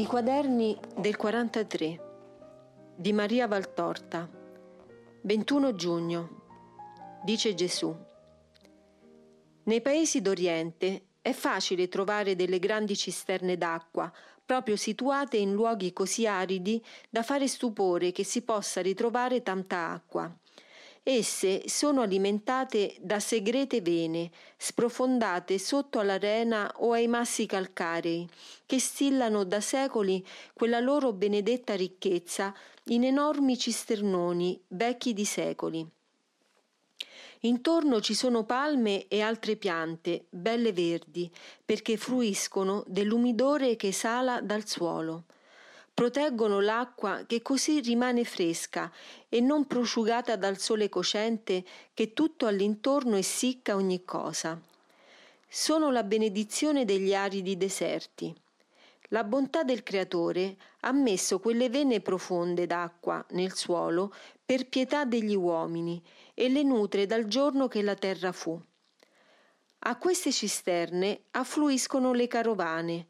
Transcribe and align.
I 0.00 0.06
quaderni 0.06 0.78
del 0.96 1.14
43 1.14 2.00
di 2.96 3.12
Maria 3.12 3.46
Valtorta 3.46 4.26
21 5.20 5.74
giugno 5.74 6.42
Dice 7.22 7.52
Gesù 7.52 7.94
Nei 9.64 9.82
paesi 9.82 10.22
d'Oriente 10.22 11.08
è 11.20 11.32
facile 11.32 11.88
trovare 11.88 12.34
delle 12.34 12.58
grandi 12.58 12.96
cisterne 12.96 13.58
d'acqua 13.58 14.10
proprio 14.46 14.76
situate 14.76 15.36
in 15.36 15.52
luoghi 15.52 15.92
così 15.92 16.26
aridi 16.26 16.82
da 17.10 17.22
fare 17.22 17.46
stupore 17.46 18.10
che 18.10 18.24
si 18.24 18.40
possa 18.40 18.80
ritrovare 18.80 19.42
tanta 19.42 19.90
acqua. 19.90 20.34
Esse 21.12 21.68
sono 21.68 22.02
alimentate 22.02 22.94
da 23.00 23.18
segrete 23.18 23.80
vene, 23.80 24.30
sprofondate 24.56 25.58
sotto 25.58 25.98
all'arena 25.98 26.72
o 26.76 26.92
ai 26.92 27.08
massi 27.08 27.46
calcarei, 27.46 28.28
che 28.64 28.78
stillano 28.78 29.42
da 29.42 29.60
secoli 29.60 30.24
quella 30.52 30.78
loro 30.78 31.12
benedetta 31.12 31.74
ricchezza 31.74 32.54
in 32.84 33.02
enormi 33.02 33.58
cisternoni 33.58 34.62
vecchi 34.68 35.12
di 35.12 35.24
secoli. 35.24 35.84
Intorno 37.40 38.00
ci 38.00 38.14
sono 38.14 38.44
palme 38.44 39.08
e 39.08 39.20
altre 39.20 39.56
piante, 39.56 40.26
belle 40.30 40.72
verdi, 40.72 41.28
perché 41.64 41.96
fruiscono 41.96 42.84
dell'umidore 42.86 43.74
che 43.74 43.90
sala 43.90 44.40
dal 44.40 44.64
suolo 44.64 45.24
proteggono 46.00 46.60
l'acqua 46.60 47.24
che 47.26 47.42
così 47.42 47.80
rimane 47.80 48.24
fresca 48.24 48.90
e 49.28 49.42
non 49.42 49.66
prosciugata 49.66 50.34
dal 50.36 50.56
sole 50.56 50.88
cocente 50.88 51.62
che 51.92 52.14
tutto 52.14 52.46
all'intorno 52.46 53.16
essicca 53.16 53.74
ogni 53.74 54.02
cosa. 54.06 54.58
Sono 55.46 55.90
la 55.90 56.02
benedizione 56.02 56.86
degli 56.86 57.12
aridi 57.12 57.58
deserti. 57.58 58.34
La 59.08 59.24
bontà 59.24 59.62
del 59.62 59.82
Creatore 59.82 60.56
ha 60.80 60.92
messo 60.92 61.38
quelle 61.38 61.68
vene 61.68 62.00
profonde 62.00 62.66
d'acqua 62.66 63.22
nel 63.32 63.52
suolo 63.52 64.10
per 64.42 64.70
pietà 64.70 65.04
degli 65.04 65.34
uomini 65.34 66.02
e 66.32 66.48
le 66.48 66.62
nutre 66.62 67.04
dal 67.04 67.26
giorno 67.26 67.68
che 67.68 67.82
la 67.82 67.94
terra 67.94 68.32
fu. 68.32 68.58
A 69.80 69.98
queste 69.98 70.32
cisterne 70.32 71.24
affluiscono 71.32 72.14
le 72.14 72.26
carovane, 72.26 73.06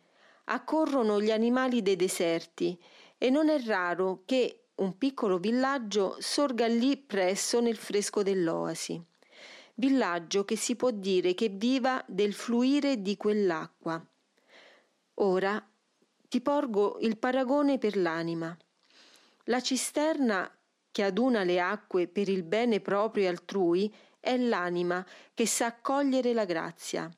accorrono 0.53 1.21
gli 1.21 1.31
animali 1.31 1.83
dei 1.83 1.97
deserti 1.97 2.79
e 3.17 3.31
non 3.31 3.49
è 3.49 3.63
raro 3.63 4.23
che 4.25 4.65
un 4.77 4.97
piccolo 4.97 5.39
villaggio 5.39 6.17
sorga 6.19 6.67
lì 6.67 6.97
presso 6.97 7.61
nel 7.61 7.77
fresco 7.77 8.23
dell'oasi. 8.23 9.01
Villaggio 9.75 10.45
che 10.45 10.57
si 10.57 10.75
può 10.75 10.91
dire 10.91 11.35
che 11.35 11.49
viva 11.49 12.03
del 12.07 12.35
fluire 12.35 13.01
di 13.01 13.17
quell'acqua. 13.17 14.05
Ora 15.15 15.65
ti 16.29 16.41
porgo 16.41 16.99
il 17.01 17.19
paragone 17.19 17.79
per 17.79 17.97
l'anima. 17.97 18.57
La 19.45 19.61
cisterna 19.61 20.51
che 20.91 21.03
aduna 21.03 21.45
le 21.45 21.61
acque 21.61 22.09
per 22.09 22.29
il 22.29 22.43
bene 22.43 22.81
proprio 22.81 23.25
e 23.25 23.29
altrui 23.29 23.95
è 24.19 24.37
l'anima 24.37 25.07
che 25.33 25.47
sa 25.47 25.67
accogliere 25.67 26.33
la 26.33 26.45
grazia 26.45 27.11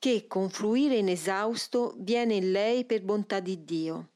che 0.00 0.26
con 0.26 0.48
fluire 0.48 0.96
inesausto 0.96 1.94
viene 1.98 2.34
in 2.34 2.52
lei 2.52 2.86
per 2.86 3.02
bontà 3.02 3.38
di 3.38 3.64
Dio. 3.64 4.08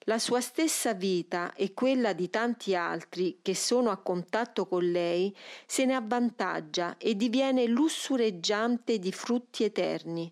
La 0.00 0.18
sua 0.18 0.42
stessa 0.42 0.92
vita 0.92 1.54
e 1.54 1.72
quella 1.72 2.12
di 2.12 2.28
tanti 2.28 2.74
altri 2.74 3.38
che 3.40 3.54
sono 3.54 3.90
a 3.90 3.96
contatto 3.96 4.66
con 4.66 4.90
lei 4.90 5.34
se 5.66 5.86
ne 5.86 5.94
avvantaggia 5.94 6.98
e 6.98 7.16
diviene 7.16 7.66
lussureggiante 7.66 8.98
di 8.98 9.10
frutti 9.10 9.64
eterni, 9.64 10.30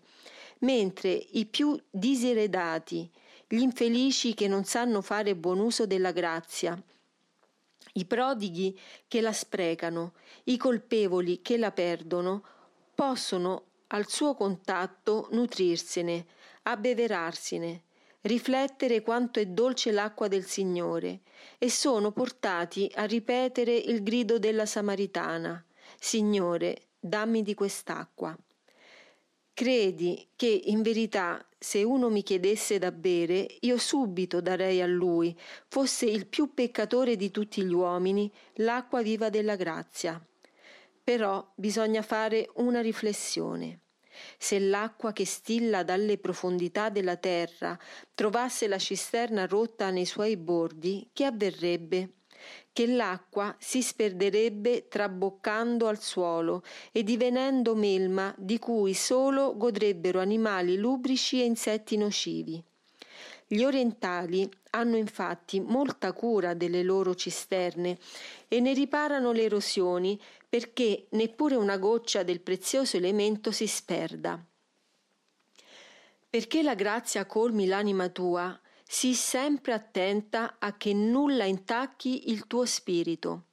mentre 0.59 1.09
i 1.09 1.47
più 1.47 1.79
diseredati, 1.89 3.09
gli 3.47 3.61
infelici 3.61 4.35
che 4.35 4.47
non 4.47 4.63
sanno 4.63 5.01
fare 5.01 5.35
buon 5.35 5.57
uso 5.57 5.87
della 5.87 6.11
grazia, 6.11 6.79
i 7.93 8.05
prodighi 8.05 8.79
che 9.07 9.21
la 9.21 9.33
sprecano, 9.33 10.13
i 10.43 10.57
colpevoli 10.57 11.41
che 11.41 11.57
la 11.57 11.71
perdono, 11.71 12.43
possono 12.93 13.66
al 13.87 14.07
suo 14.07 14.35
contatto 14.35 15.27
nutrirsene, 15.31 16.25
abbeverarsene, 16.63 17.83
riflettere 18.21 19.01
quanto 19.01 19.39
è 19.39 19.45
dolce 19.45 19.91
l'acqua 19.91 20.27
del 20.27 20.45
Signore 20.45 21.21
e 21.57 21.69
sono 21.69 22.11
portati 22.11 22.91
a 22.95 23.05
ripetere 23.05 23.73
il 23.73 24.03
grido 24.03 24.39
della 24.39 24.65
Samaritana, 24.65 25.63
Signore, 25.99 26.87
dammi 26.99 27.41
di 27.41 27.53
quest'acqua. 27.53 28.37
Credi 29.53 30.27
che 30.35 30.61
in 30.65 30.81
verità 30.81 31.43
se 31.57 31.81
uno 31.81 32.09
mi 32.09 32.21
chiedesse 32.21 32.77
da 32.77 32.91
bere, 32.91 33.47
io 33.61 33.77
subito 33.77 34.39
darei 34.41 34.81
a 34.81 34.85
lui, 34.85 35.35
fosse 35.67 36.05
il 36.05 36.27
più 36.27 36.53
peccatore 36.53 37.15
di 37.15 37.31
tutti 37.31 37.63
gli 37.63 37.73
uomini, 37.73 38.31
l'acqua 38.55 39.01
viva 39.01 39.29
della 39.29 39.55
grazia. 39.55 40.23
Però 41.07 41.53
bisogna 41.55 42.01
fare 42.01 42.49
una 42.55 42.81
riflessione. 42.81 43.79
Se 44.37 44.59
l'acqua 44.59 45.13
che 45.13 45.25
stilla 45.25 45.83
dalle 45.83 46.17
profondità 46.17 46.89
della 46.89 47.15
terra 47.15 47.79
trovasse 48.13 48.67
la 48.67 48.77
cisterna 48.77 49.45
rotta 49.45 49.89
nei 49.89 50.03
suoi 50.03 50.35
bordi, 50.35 51.09
che 51.13 51.23
avverrebbe? 51.23 52.15
Che 52.73 52.87
l'acqua 52.87 53.55
si 53.57 53.81
sperderebbe 53.81 54.89
traboccando 54.89 55.87
al 55.87 56.01
suolo 56.01 56.61
e 56.91 57.03
divenendo 57.03 57.73
melma 57.73 58.35
di 58.37 58.59
cui 58.59 58.93
solo 58.93 59.55
godrebbero 59.55 60.19
animali 60.19 60.75
lubrici 60.75 61.39
e 61.39 61.45
insetti 61.45 61.95
nocivi. 61.95 62.61
Gli 63.49 63.63
orientali 63.63 64.49
hanno 64.71 64.97
infatti 64.97 65.61
molta 65.61 66.11
cura 66.11 66.53
delle 66.53 66.83
loro 66.83 67.15
cisterne 67.15 67.97
e 68.49 68.59
ne 68.59 68.73
riparano 68.73 69.31
le 69.31 69.43
erosioni 69.43 70.19
perché 70.49 71.07
neppure 71.11 71.55
una 71.55 71.77
goccia 71.77 72.23
del 72.23 72.41
prezioso 72.41 72.97
elemento 72.97 73.51
si 73.51 73.67
sperda. 73.67 74.43
Perché 76.29 76.61
la 76.61 76.75
grazia 76.75 77.25
colmi 77.25 77.65
l'anima 77.67 78.09
tua, 78.09 78.59
sii 78.83 79.13
sempre 79.13 79.73
attenta 79.73 80.55
a 80.59 80.77
che 80.77 80.93
nulla 80.93 81.43
intacchi 81.43 82.31
il 82.31 82.47
tuo 82.47 82.65
spirito. 82.65 83.43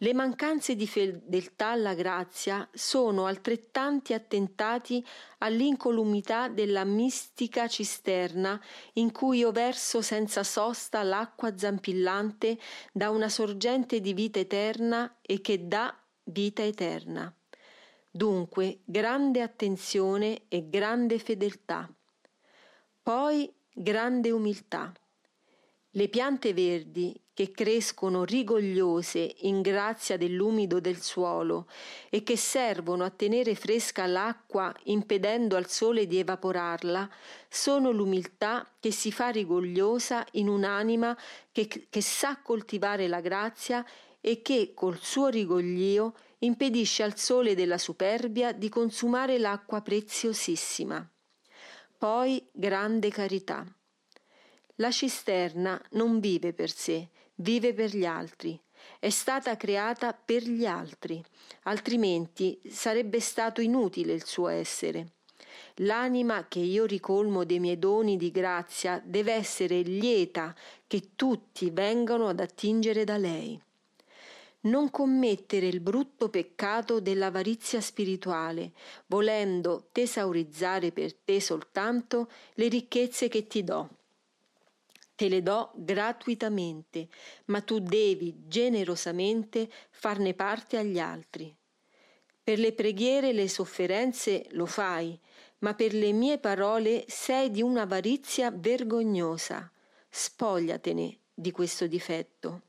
Le 0.00 0.14
mancanze 0.14 0.76
di 0.76 0.86
fedeltà 0.86 1.70
alla 1.70 1.94
grazia 1.94 2.68
sono 2.72 3.26
altrettanti 3.26 4.14
attentati 4.14 5.04
all'incolumità 5.38 6.48
della 6.48 6.84
mistica 6.84 7.66
cisterna 7.66 8.60
in 8.94 9.10
cui 9.10 9.38
io 9.38 9.50
verso 9.50 10.00
senza 10.00 10.44
sosta 10.44 11.02
l'acqua 11.02 11.58
zampillante 11.58 12.58
da 12.92 13.10
una 13.10 13.28
sorgente 13.28 14.00
di 14.00 14.12
vita 14.12 14.38
eterna 14.38 15.16
e 15.20 15.40
che 15.40 15.66
dà 15.66 15.92
vita 16.28 16.62
eterna. 16.62 17.32
Dunque, 18.10 18.80
grande 18.84 19.42
attenzione 19.42 20.42
e 20.48 20.68
grande 20.68 21.18
fedeltà. 21.18 21.90
Poi 23.02 23.52
grande 23.72 24.30
umiltà. 24.30 24.92
Le 25.92 26.08
piante 26.08 26.52
verdi 26.52 27.18
che 27.32 27.52
crescono 27.52 28.24
rigogliose 28.24 29.36
in 29.42 29.62
grazia 29.62 30.16
dell'umido 30.16 30.80
del 30.80 31.00
suolo 31.00 31.68
e 32.10 32.24
che 32.24 32.36
servono 32.36 33.04
a 33.04 33.10
tenere 33.10 33.54
fresca 33.54 34.06
l'acqua 34.06 34.74
impedendo 34.84 35.54
al 35.54 35.68
sole 35.68 36.06
di 36.06 36.18
evaporarla, 36.18 37.08
sono 37.48 37.92
l'umiltà 37.92 38.68
che 38.80 38.90
si 38.90 39.12
fa 39.12 39.28
rigogliosa 39.28 40.26
in 40.32 40.48
un'anima 40.48 41.16
che, 41.52 41.86
che 41.88 42.02
sa 42.02 42.40
coltivare 42.42 43.06
la 43.06 43.20
grazia 43.20 43.86
e 44.20 44.42
che 44.42 44.72
col 44.74 44.98
suo 45.00 45.28
rigoglio 45.28 46.14
impedisce 46.38 47.02
al 47.02 47.16
sole 47.16 47.54
della 47.54 47.78
superbia 47.78 48.52
di 48.52 48.68
consumare 48.68 49.38
l'acqua 49.38 49.80
preziosissima. 49.80 51.08
Poi 51.96 52.46
grande 52.52 53.10
carità. 53.10 53.66
La 54.76 54.90
cisterna 54.92 55.80
non 55.90 56.20
vive 56.20 56.52
per 56.52 56.70
sé, 56.70 57.08
vive 57.36 57.74
per 57.74 57.94
gli 57.94 58.04
altri. 58.04 58.60
È 59.00 59.10
stata 59.10 59.56
creata 59.56 60.12
per 60.12 60.42
gli 60.44 60.64
altri, 60.64 61.22
altrimenti 61.64 62.60
sarebbe 62.68 63.18
stato 63.18 63.60
inutile 63.60 64.12
il 64.12 64.24
suo 64.24 64.46
essere. 64.48 65.14
L'anima 65.76 66.46
che 66.46 66.60
io 66.60 66.84
ricolmo 66.84 67.44
dei 67.44 67.58
miei 67.58 67.78
doni 67.78 68.16
di 68.16 68.30
grazia 68.30 69.00
deve 69.04 69.32
essere 69.32 69.80
lieta 69.82 70.54
che 70.86 71.10
tutti 71.16 71.70
vengano 71.70 72.28
ad 72.28 72.40
attingere 72.40 73.04
da 73.04 73.16
lei. 73.16 73.60
Non 74.60 74.90
commettere 74.90 75.66
il 75.66 75.80
brutto 75.80 76.28
peccato 76.28 77.00
dell'avarizia 77.00 77.80
spirituale, 77.80 78.72
volendo 79.06 79.88
tesaurizzare 79.92 80.92
per 80.92 81.14
te 81.14 81.40
soltanto 81.40 82.28
le 82.54 82.68
ricchezze 82.68 83.28
che 83.28 83.46
ti 83.46 83.62
do 83.62 83.96
te 85.18 85.28
le 85.28 85.42
do 85.42 85.72
gratuitamente, 85.74 87.08
ma 87.46 87.60
tu 87.60 87.80
devi 87.80 88.44
generosamente 88.46 89.68
farne 89.90 90.32
parte 90.32 90.76
agli 90.76 91.00
altri. 91.00 91.52
Per 92.40 92.60
le 92.60 92.72
preghiere 92.72 93.30
e 93.30 93.32
le 93.32 93.48
sofferenze 93.48 94.46
lo 94.50 94.64
fai, 94.64 95.18
ma 95.58 95.74
per 95.74 95.92
le 95.92 96.12
mie 96.12 96.38
parole 96.38 97.04
sei 97.08 97.50
di 97.50 97.62
un'avarizia 97.62 98.52
vergognosa. 98.52 99.68
Spogliatene 100.08 101.18
di 101.34 101.50
questo 101.50 101.88
difetto. 101.88 102.67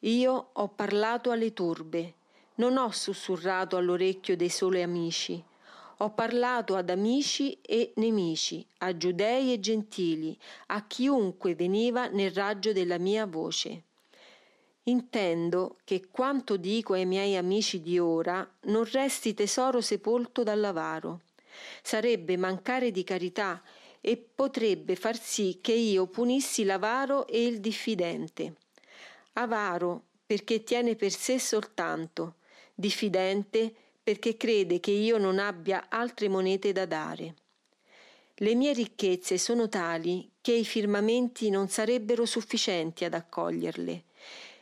Io 0.00 0.50
ho 0.52 0.68
parlato 0.68 1.30
alle 1.30 1.54
turbe, 1.54 2.14
non 2.56 2.76
ho 2.76 2.90
sussurrato 2.90 3.78
all'orecchio 3.78 4.36
dei 4.36 4.50
soli 4.50 4.82
amici, 4.82 5.42
ho 5.98 6.10
parlato 6.10 6.76
ad 6.76 6.90
amici 6.90 7.58
e 7.62 7.92
nemici, 7.96 8.64
a 8.78 8.94
giudei 8.94 9.54
e 9.54 9.58
gentili, 9.58 10.36
a 10.66 10.86
chiunque 10.86 11.54
veniva 11.54 12.08
nel 12.08 12.30
raggio 12.30 12.74
della 12.74 12.98
mia 12.98 13.24
voce. 13.24 13.84
Intendo 14.82 15.78
che 15.84 16.08
quanto 16.10 16.58
dico 16.58 16.92
ai 16.92 17.06
miei 17.06 17.34
amici 17.34 17.80
di 17.80 17.98
ora 17.98 18.46
non 18.64 18.84
resti 18.84 19.32
tesoro 19.32 19.80
sepolto 19.80 20.42
dall'avaro. 20.42 21.22
Sarebbe 21.82 22.36
mancare 22.36 22.90
di 22.90 23.02
carità 23.02 23.62
e 24.02 24.18
potrebbe 24.18 24.94
far 24.94 25.18
sì 25.18 25.58
che 25.62 25.72
io 25.72 26.06
punissi 26.06 26.64
l'avaro 26.64 27.26
e 27.26 27.46
il 27.46 27.60
diffidente. 27.60 28.56
Avaro 29.38 30.04
perché 30.24 30.64
tiene 30.64 30.96
per 30.96 31.12
sé 31.12 31.38
soltanto, 31.38 32.36
diffidente 32.74 33.72
perché 34.02 34.36
crede 34.36 34.80
che 34.80 34.92
io 34.92 35.18
non 35.18 35.38
abbia 35.38 35.86
altre 35.88 36.28
monete 36.28 36.72
da 36.72 36.86
dare. 36.86 37.34
Le 38.36 38.54
mie 38.54 38.72
ricchezze 38.72 39.36
sono 39.36 39.68
tali 39.68 40.30
che 40.40 40.52
i 40.52 40.64
firmamenti 40.64 41.50
non 41.50 41.68
sarebbero 41.68 42.24
sufficienti 42.24 43.04
ad 43.04 43.14
accoglierle 43.14 44.04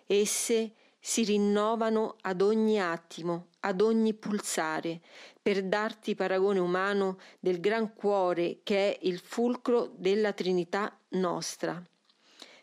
Esse 0.07 0.73
si 0.99 1.25
rinnovano 1.25 2.17
ad 2.23 2.41
ogni 2.41 2.81
attimo, 2.81 3.49
ad 3.61 3.81
ogni 3.81 4.15
pulsare, 4.15 5.01
per 5.41 5.63
darti 5.65 6.15
paragone 6.15 6.59
umano 6.59 7.19
del 7.39 7.61
gran 7.61 7.95
cuore 7.95 8.61
che 8.63 8.95
è 8.95 8.99
il 9.03 9.19
fulcro 9.19 9.93
della 9.97 10.33
Trinità 10.33 10.99
nostra. 11.11 11.83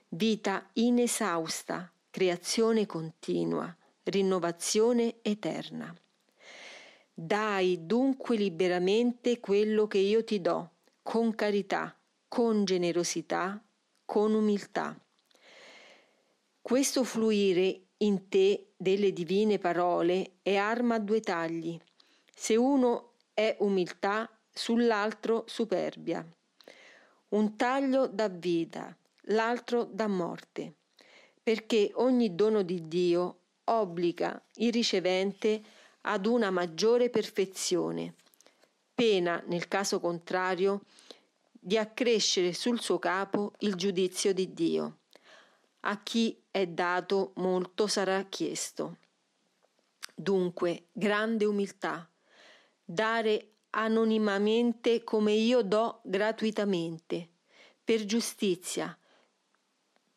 Vita 0.09 0.69
inesausta, 0.73 1.91
creazione 2.11 2.85
continua, 2.85 3.75
rinnovazione 4.03 5.15
eterna. 5.21 5.95
Dai 7.13 7.85
dunque 7.85 8.35
liberamente 8.35 9.39
quello 9.39 9.87
che 9.87 9.97
io 9.97 10.23
ti 10.23 10.41
do, 10.41 10.71
con 11.01 11.33
carità, 11.33 11.97
con 12.27 12.65
generosità, 12.65 13.63
con 14.05 14.33
umiltà. 14.33 14.95
Questo 16.61 17.03
fluire 17.03 17.87
in 17.97 18.27
te 18.27 18.73
delle 18.77 19.13
divine 19.13 19.57
parole 19.57 20.33
è 20.41 20.55
arma 20.57 20.95
a 20.95 20.99
due 20.99 21.21
tagli. 21.21 21.79
Se 22.35 22.55
uno 22.55 23.13
è 23.33 23.55
umiltà, 23.59 24.29
sull'altro 24.53 25.45
superbia. 25.47 26.25
Un 27.29 27.55
taglio 27.55 28.07
dà 28.07 28.27
vita, 28.27 28.95
l'altro 29.27 29.85
dà 29.85 30.07
morte, 30.07 30.75
perché 31.51 31.92
ogni 31.95 32.33
dono 32.33 32.62
di 32.62 32.88
Dio 32.88 33.39
obbliga 33.65 34.42
il 34.56 34.71
ricevente 34.71 35.62
ad 36.03 36.25
una 36.25 36.50
maggiore 36.50 37.09
perfezione, 37.09 38.13
pena, 38.95 39.44
nel 39.48 39.68
caso 39.68 40.00
contrario, 40.00 40.83
di 41.51 41.77
accrescere 41.77 42.53
sul 42.53 42.80
suo 42.80 43.00
capo 43.00 43.51
il 43.59 43.75
giudizio 43.75 44.33
di 44.33 44.53
Dio. 44.53 45.00
A 45.81 46.01
chi 46.01 46.42
è 46.50 46.68
dato 46.68 47.33
molto 47.36 47.86
sarà 47.86 48.24
chiesto. 48.30 49.00
Dunque, 50.15 50.86
grande 50.94 51.44
umiltà, 51.44 52.09
dare 52.81 53.56
anonimamente 53.71 55.03
come 55.03 55.33
io 55.33 55.63
do 55.63 56.00
gratuitamente, 56.06 57.27
per 57.83 58.06
giustizia. 58.06 58.98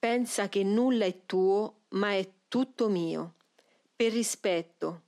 Pensa 0.04 0.50
che 0.50 0.62
nulla 0.64 1.06
è 1.06 1.24
tuo, 1.24 1.84
ma 1.92 2.12
è 2.12 2.30
tutto 2.46 2.90
mio. 2.90 3.36
Per 3.96 4.12
rispetto, 4.12 5.04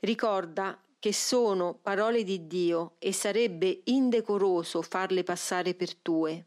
ricorda 0.00 0.82
che 0.98 1.12
sono 1.12 1.78
parole 1.80 2.24
di 2.24 2.48
Dio 2.48 2.96
e 2.98 3.12
sarebbe 3.12 3.82
indecoroso 3.84 4.82
farle 4.82 5.22
passare 5.22 5.74
per 5.74 5.94
tue. 5.94 6.44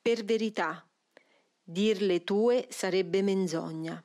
Per 0.00 0.24
verità, 0.24 0.88
Dirle 1.64 2.22
tue 2.22 2.68
sarebbe 2.70 3.20
menzogna. 3.20 4.00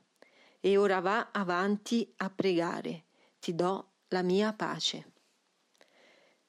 E 0.60 0.76
ora 0.76 1.00
va 1.00 1.30
avanti 1.32 2.12
a 2.18 2.32
pregare. 2.32 3.04
Ti 3.38 3.54
do 3.54 3.92
la 4.08 4.24
mia 4.24 4.54
pace. 4.54 5.12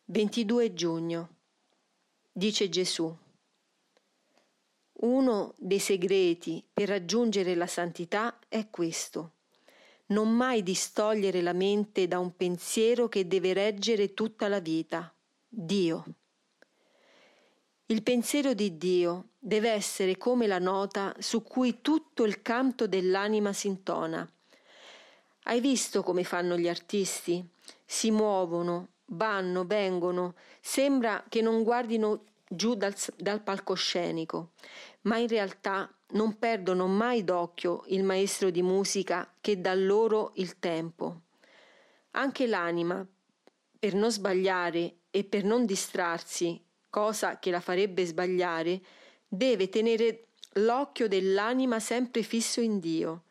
22 0.06 0.72
giugno. 0.72 1.28
Dice 2.32 2.70
Gesù. 2.70 3.14
Uno 5.00 5.54
dei 5.58 5.78
segreti 5.78 6.64
per 6.72 6.88
raggiungere 6.88 7.54
la 7.54 7.68
santità 7.68 8.38
è 8.48 8.68
questo. 8.68 9.34
Non 10.06 10.34
mai 10.34 10.64
distogliere 10.64 11.40
la 11.40 11.52
mente 11.52 12.08
da 12.08 12.18
un 12.18 12.34
pensiero 12.34 13.08
che 13.08 13.28
deve 13.28 13.52
reggere 13.52 14.12
tutta 14.12 14.48
la 14.48 14.58
vita. 14.58 15.12
Dio. 15.46 16.04
Il 17.86 18.02
pensiero 18.02 18.54
di 18.54 18.76
Dio 18.76 19.28
deve 19.38 19.70
essere 19.70 20.16
come 20.16 20.48
la 20.48 20.58
nota 20.58 21.14
su 21.20 21.44
cui 21.44 21.80
tutto 21.80 22.24
il 22.24 22.42
canto 22.42 22.88
dell'anima 22.88 23.52
si 23.52 23.68
intona. 23.68 24.28
Hai 25.44 25.60
visto 25.60 26.02
come 26.02 26.24
fanno 26.24 26.56
gli 26.56 26.68
artisti? 26.68 27.46
Si 27.84 28.10
muovono, 28.10 28.88
vanno, 29.06 29.64
vengono, 29.64 30.34
sembra 30.60 31.24
che 31.28 31.40
non 31.40 31.62
guardino 31.62 32.24
giù 32.48 32.74
dal, 32.74 32.94
dal 33.16 33.42
palcoscenico, 33.42 34.50
ma 35.02 35.18
in 35.18 35.28
realtà 35.28 35.92
non 36.12 36.38
perdono 36.38 36.86
mai 36.86 37.24
d'occhio 37.24 37.84
il 37.88 38.02
maestro 38.02 38.50
di 38.50 38.62
musica 38.62 39.32
che 39.40 39.60
dà 39.60 39.74
loro 39.74 40.32
il 40.36 40.58
tempo. 40.58 41.22
Anche 42.12 42.46
l'anima, 42.46 43.06
per 43.78 43.94
non 43.94 44.10
sbagliare 44.10 44.96
e 45.10 45.24
per 45.24 45.44
non 45.44 45.66
distrarsi 45.66 46.60
cosa 46.90 47.38
che 47.38 47.50
la 47.50 47.60
farebbe 47.60 48.04
sbagliare, 48.06 48.80
deve 49.28 49.68
tenere 49.68 50.28
l'occhio 50.54 51.06
dell'anima 51.06 51.78
sempre 51.78 52.22
fisso 52.22 52.60
in 52.60 52.78
Dio, 52.78 53.24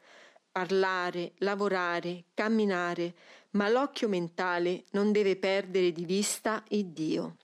parlare, 0.52 1.34
lavorare, 1.38 2.26
camminare, 2.34 3.16
ma 3.52 3.70
l'occhio 3.70 4.08
mentale 4.08 4.86
non 4.92 5.12
deve 5.12 5.36
perdere 5.36 5.92
di 5.92 6.06
vista 6.06 6.64
il 6.70 6.86
Dio. 6.88 7.38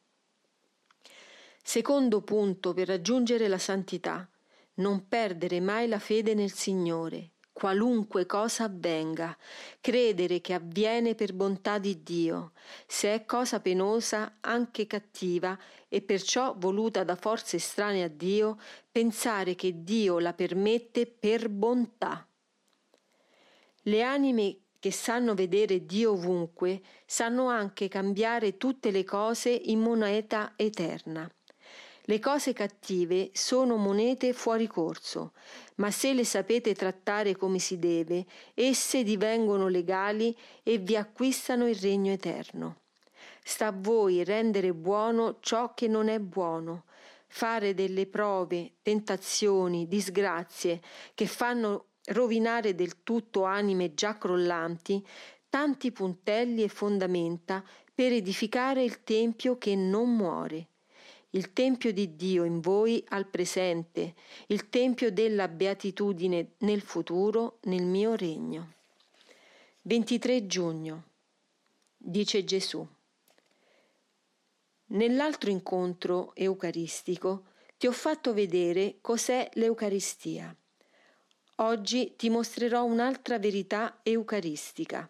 Secondo 1.66 2.22
punto 2.22 2.74
per 2.74 2.88
raggiungere 2.88 3.48
la 3.48 3.58
santità, 3.58 4.30
non 4.76 5.08
perdere 5.08 5.62
mai 5.62 5.88
la 5.88 5.98
fede 5.98 6.34
nel 6.34 6.52
Signore, 6.52 7.32
qualunque 7.54 8.26
cosa 8.26 8.66
avvenga, 8.66 9.36
credere 9.80 10.42
che 10.42 10.54
avviene 10.54 11.16
per 11.16 11.34
bontà 11.34 11.80
di 11.80 12.04
Dio, 12.04 12.52
se 12.86 13.14
è 13.14 13.26
cosa 13.26 13.62
penosa, 13.62 14.40
anche 14.42 14.86
cattiva, 14.88 15.58
e 15.88 16.02
perciò 16.02 16.54
voluta 16.58 17.06
da 17.06 17.16
forze 17.16 17.56
estranee 17.56 18.04
a 18.04 18.10
Dio, 18.10 18.60
pensare 18.92 19.56
che 19.56 19.84
Dio 19.84 20.20
la 20.20 20.34
permette 20.34 21.08
per 21.08 21.50
bontà. 21.50 22.28
Le 23.84 24.02
anime 24.04 24.58
che 24.80 24.92
sanno 24.92 25.34
vedere 25.34 25.86
Dio 25.86 26.12
ovunque 26.12 26.82
sanno 27.06 27.48
anche 27.48 27.88
cambiare 27.88 28.58
tutte 28.58 28.92
le 28.92 29.06
cose 29.06 29.50
in 29.50 29.80
moneta 29.80 30.54
eterna. 30.58 31.32
Le 32.06 32.20
cose 32.20 32.52
cattive 32.52 33.30
sono 33.32 33.78
monete 33.78 34.34
fuori 34.34 34.68
corso, 34.68 35.32
ma 35.76 35.90
se 35.90 36.14
le 36.14 36.26
sapete 36.26 36.76
trattare 36.76 37.38
come 37.38 37.60
si 37.60 37.80
deve, 37.80 38.26
esse 38.54 39.04
divengono 39.04 39.70
legali 39.70 40.38
e 40.64 40.80
vi 40.80 40.98
acquistano 40.98 41.66
il 41.66 41.78
regno 41.78 42.12
eterno. 42.12 42.82
Sta 43.42 43.68
a 43.68 43.74
voi 43.74 44.22
rendere 44.26 44.74
buono 44.74 45.38
ciò 45.40 45.74
che 45.74 45.88
non 45.88 46.10
è 46.10 46.20
buono, 46.20 46.84
fare 47.28 47.74
delle 47.74 48.06
prove, 48.06 48.74
tentazioni, 48.82 49.88
disgrazie 49.88 50.82
che 51.14 51.26
fanno 51.26 51.86
rovinare 52.08 52.76
del 52.76 53.04
tutto 53.04 53.46
anime 53.46 53.94
già 53.94 54.18
crollanti, 54.18 55.02
tanti 55.48 55.94
puntelli 55.94 56.64
e 56.64 56.68
fondamenta 56.68 57.64
per 57.96 58.12
edificare 58.12 58.84
il 58.84 59.06
tempio 59.06 59.58
che 59.58 59.74
non 59.74 60.14
muore 60.14 60.68
il 61.36 61.52
Tempio 61.54 61.92
di 61.92 62.16
Dio 62.16 62.44
in 62.44 62.60
voi 62.60 63.04
al 63.10 63.28
presente, 63.28 64.14
il 64.48 64.70
Tempio 64.70 65.12
della 65.12 65.48
beatitudine 65.48 66.54
nel 66.60 66.82
futuro, 66.82 67.58
nel 67.64 67.84
mio 67.84 68.16
regno. 68.16 68.74
23 69.84 70.46
giugno. 70.46 71.04
Dice 71.98 72.44
Gesù. 72.44 72.88
Nell'altro 74.88 75.50
incontro 75.50 76.36
eucaristico 76.36 77.46
ti 77.78 77.88
ho 77.88 77.92
fatto 77.92 78.34
vedere 78.34 78.98
cos'è 79.02 79.50
l'Eucaristia. 79.54 80.56
Oggi 81.58 82.14
ti 82.16 82.30
mostrerò 82.30 82.84
un'altra 82.84 83.40
verità 83.40 84.00
eucaristica. 84.04 85.10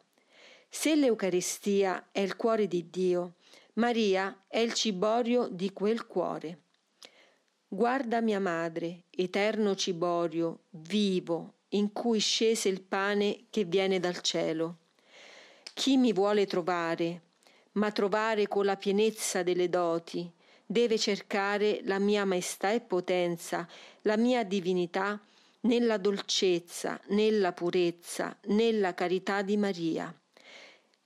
Se 0.69 0.95
l'Eucaristia 0.95 2.09
è 2.11 2.21
il 2.21 2.35
cuore 2.37 2.67
di 2.67 2.89
Dio, 2.89 3.35
Maria 3.75 4.43
è 4.47 4.59
il 4.59 4.73
ciborio 4.73 5.47
di 5.49 5.73
quel 5.73 6.05
cuore. 6.05 6.59
Guarda 7.67 8.21
mia 8.21 8.39
madre, 8.39 9.05
eterno 9.09 9.75
ciborio, 9.75 10.65
vivo, 10.69 11.55
in 11.69 11.91
cui 11.91 12.19
scese 12.19 12.69
il 12.69 12.81
pane 12.81 13.45
che 13.49 13.63
viene 13.63 13.99
dal 13.99 14.21
cielo. 14.21 14.77
Chi 15.73 15.97
mi 15.97 16.13
vuole 16.13 16.45
trovare, 16.45 17.21
ma 17.71 17.91
trovare 17.91 18.47
con 18.47 18.65
la 18.65 18.77
pienezza 18.77 19.41
delle 19.41 19.69
doti, 19.69 20.31
deve 20.63 20.99
cercare 20.99 21.79
la 21.85 21.97
mia 21.97 22.25
maestà 22.25 22.71
e 22.71 22.79
potenza, 22.79 23.67
la 24.03 24.17
mia 24.17 24.43
divinità, 24.43 25.19
nella 25.61 25.97
dolcezza, 25.97 27.01
nella 27.07 27.53
purezza, 27.53 28.37
nella 28.49 28.93
carità 28.93 29.41
di 29.41 29.57
Maria. 29.57 30.15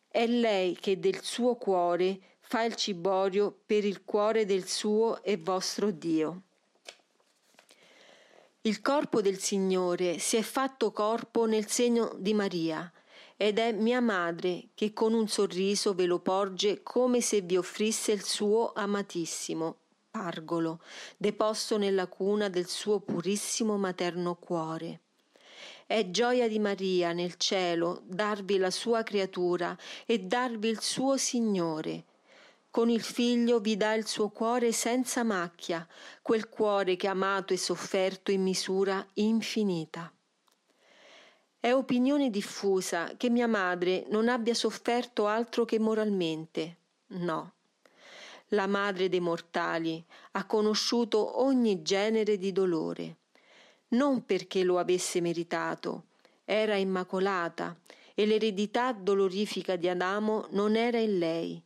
È 0.06 0.26
lei 0.28 0.76
che 0.76 1.00
del 1.00 1.22
suo 1.22 1.56
cuore 1.56 2.20
fa 2.48 2.64
il 2.64 2.76
ciborio 2.76 3.54
per 3.66 3.84
il 3.84 4.06
cuore 4.06 4.46
del 4.46 4.66
suo 4.70 5.22
e 5.22 5.36
vostro 5.36 5.92
Dio. 5.92 6.44
Il 8.62 8.80
corpo 8.80 9.22
del 9.22 9.38
Signore 9.38 10.18
si 10.18 10.38
è 10.38 10.42
fatto 10.42 10.94
corpo 10.94 11.46
nel 11.46 11.68
segno 11.68 12.16
di 12.18 12.34
Maria, 12.34 12.90
ed 13.36 13.60
è 13.60 13.74
mia 13.74 14.00
madre 14.00 14.70
che 14.76 14.94
con 14.94 15.14
un 15.14 15.28
sorriso 15.28 15.94
ve 15.94 16.06
lo 16.06 16.20
porge 16.20 16.82
come 16.84 17.20
se 17.20 17.42
vi 17.42 17.58
offrisse 17.58 18.14
il 18.14 18.24
suo 18.24 18.72
amatissimo 18.74 19.80
pargolo, 20.10 20.80
deposto 21.18 21.78
nella 21.78 22.08
cuna 22.08 22.48
del 22.48 22.68
suo 22.68 23.02
purissimo 23.02 23.78
materno 23.78 24.36
cuore. 24.36 25.02
È 25.86 26.10
gioia 26.10 26.48
di 26.48 26.60
Maria 26.60 27.12
nel 27.12 27.36
cielo 27.36 28.04
darvi 28.06 28.58
la 28.58 28.72
sua 28.72 29.04
creatura 29.04 29.78
e 30.06 30.20
darvi 30.20 30.70
il 30.70 30.80
suo 30.80 31.18
Signore, 31.18 32.06
con 32.78 32.92
il 32.92 33.02
figlio 33.02 33.60
vi 33.60 33.76
dà 33.76 33.96
il 33.96 34.06
suo 34.06 34.30
cuore 34.30 34.72
senza 34.72 35.24
macchia, 35.24 35.88
quel 36.22 36.48
cuore 36.48 36.96
che 36.96 37.08
ha 37.08 37.12
amato 37.12 37.52
e 37.52 37.58
sofferto 37.58 38.30
in 38.30 38.44
misura 38.44 39.04
infinita. 39.14 40.14
È 41.60 41.74
opinione 41.74 42.30
diffusa 42.30 43.16
che 43.18 43.32
mia 43.32 43.48
madre 43.48 44.06
non 44.10 44.30
abbia 44.30 44.54
sofferto 44.54 45.26
altro 45.26 45.66
che 45.66 45.80
moralmente. 45.80 46.76
No. 47.08 47.54
La 48.50 48.68
madre 48.68 49.10
dei 49.10 49.22
mortali 49.22 50.06
ha 50.34 50.46
conosciuto 50.46 51.42
ogni 51.42 51.82
genere 51.82 52.38
di 52.38 52.52
dolore, 52.52 53.16
non 53.88 54.24
perché 54.24 54.62
lo 54.62 54.78
avesse 54.78 55.20
meritato, 55.20 56.04
era 56.46 56.76
immacolata 56.76 57.76
e 58.14 58.28
l'eredità 58.28 58.92
dolorifica 58.92 59.76
di 59.76 59.90
Adamo 59.90 60.46
non 60.52 60.76
era 60.76 61.00
in 61.00 61.18
lei, 61.18 61.66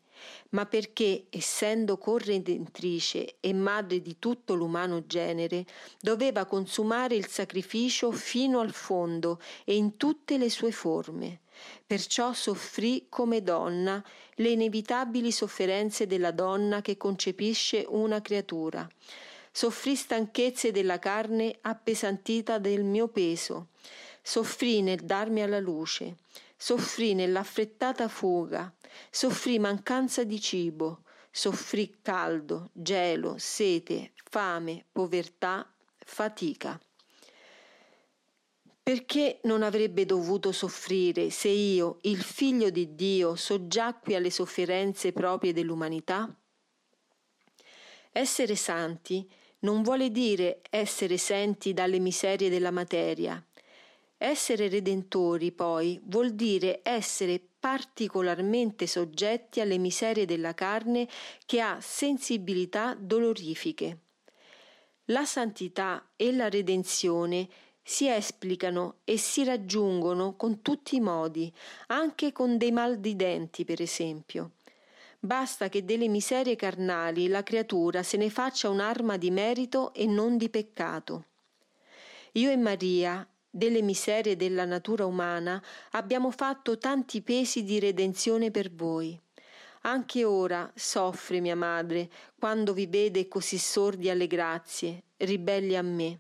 ma 0.50 0.66
perché, 0.66 1.26
essendo 1.30 1.98
corredentrice 1.98 3.36
e 3.40 3.54
madre 3.54 4.02
di 4.02 4.18
tutto 4.20 4.54
l'umano 4.54 5.06
genere, 5.06 5.66
doveva 6.00 6.46
consumare 6.46 7.16
il 7.16 7.28
sacrificio 7.28 8.12
fino 8.12 8.60
al 8.60 8.74
fondo 8.74 9.40
e 9.64 9.76
in 9.76 9.98
tutte 9.98 10.38
le 10.38 10.50
sue 10.50 10.72
forme. 10.72 11.42
Perciò 11.86 12.34
soffrì 12.34 13.08
come 13.10 13.44
donna 13.44 14.04
le 14.36 14.50
inevitabili 14.50 15.32
sofferenze 15.32 16.08
della 16.08 16.32
donna 16.32 16.82
che 16.82 16.98
concepisce 16.98 17.86
una 17.88 18.22
creatura. 18.22 18.88
Soffrì 19.52 19.96
stanchezze 19.96 20.72
della 20.72 20.98
carne 20.98 21.58
appesantita 21.62 22.58
del 22.58 22.84
mio 22.84 23.10
peso. 23.10 23.68
Soffrì 24.22 24.82
nel 24.82 25.02
darmi 25.02 25.42
alla 25.42 25.60
luce. 25.60 26.18
Soffrì 26.56 27.14
nell'affrettata 27.14 28.08
fuga 28.08 28.74
soffrì 29.10 29.60
mancanza 29.60 30.24
di 30.24 30.40
cibo, 30.40 31.04
soffrì 31.32 32.00
caldo, 32.02 32.70
gelo, 32.74 33.36
sete, 33.38 34.14
fame, 34.30 34.86
povertà, 34.92 35.74
fatica. 35.98 36.80
Perché 38.84 39.40
non 39.44 39.62
avrebbe 39.62 40.06
dovuto 40.06 40.52
soffrire 40.52 41.30
se 41.30 41.50
io, 41.50 42.00
il 42.02 42.22
figlio 42.22 42.70
di 42.70 42.96
Dio, 42.96 43.36
soggiacqui 43.36 44.16
alle 44.16 44.32
sofferenze 44.32 45.12
proprie 45.12 45.54
dell'umanità? 45.54 46.36
Essere 48.12 48.56
santi 48.56 49.30
non 49.60 49.84
vuole 49.84 50.10
dire 50.10 50.62
essere 50.70 51.14
esenti 51.14 51.74
dalle 51.74 52.00
miserie 52.00 52.50
della 52.50 52.72
materia. 52.72 53.42
Essere 54.24 54.70
redentori, 54.70 55.52
poi, 55.52 56.00
vuol 56.04 56.34
dire 56.36 56.82
essere 56.84 57.42
particolarmente 57.60 58.86
soggetti 58.86 59.62
alle 59.62 59.80
miserie 59.80 60.26
della 60.26 60.54
carne 60.54 61.08
che 61.44 61.60
ha 61.60 61.80
sensibilità 61.82 62.96
dolorifiche. 62.96 63.98
La 65.06 65.26
santità 65.26 66.12
e 66.16 66.32
la 66.34 66.50
redenzione 66.50 67.50
si 67.82 68.08
esplicano 68.08 68.98
e 69.06 69.18
si 69.18 69.44
raggiungono 69.44 70.36
con 70.36 70.62
tutti 70.62 70.98
i 70.98 71.02
modi, 71.02 71.52
anche 71.88 72.32
con 72.32 72.60
dei 72.60 72.72
mal 72.72 73.00
di 73.00 73.16
denti, 73.16 73.66
per 73.66 73.82
esempio. 73.82 74.52
Basta 75.20 75.68
che 75.68 75.84
delle 75.84 76.08
miserie 76.08 76.56
carnali 76.56 77.28
la 77.28 77.42
creatura 77.42 78.04
se 78.04 78.18
ne 78.18 78.30
faccia 78.30 78.70
un'arma 78.70 79.18
di 79.18 79.32
merito 79.32 79.96
e 79.96 80.06
non 80.06 80.38
di 80.38 80.50
peccato. 80.50 81.26
Io 82.34 82.52
e 82.52 82.56
Maria 82.56 83.28
delle 83.52 83.82
miserie 83.82 84.38
della 84.38 84.64
natura 84.64 85.06
umana 85.06 85.62
abbiamo 85.92 86.32
fatto 86.32 86.78
tanti 86.78 87.22
pesi 87.22 87.64
di 87.64 87.80
redenzione 87.80 88.50
per 88.50 88.72
voi. 88.74 89.20
Anche 89.82 90.24
ora 90.24 90.72
soffre 90.74 91.42
mia 91.42 91.56
madre 91.56 92.10
quando 92.40 92.74
vi 92.74 92.88
vede 92.88 93.28
così 93.28 93.58
sordi 93.58 94.10
alle 94.10 94.28
grazie, 94.28 95.04
ribelli 95.18 95.76
a 95.76 95.82
me. 95.82 96.20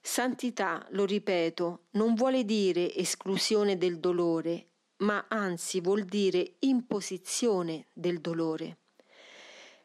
Santità, 0.00 0.86
lo 0.90 1.04
ripeto, 1.04 1.86
non 1.92 2.14
vuole 2.14 2.44
dire 2.44 2.94
esclusione 2.94 3.76
del 3.76 3.98
dolore, 3.98 4.66
ma 4.98 5.26
anzi 5.28 5.80
vuol 5.80 6.04
dire 6.04 6.54
imposizione 6.60 7.86
del 7.92 8.20
dolore. 8.20 8.76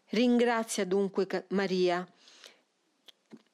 Ringrazia 0.09 0.85
dunque 0.85 1.45
Maria 1.49 2.07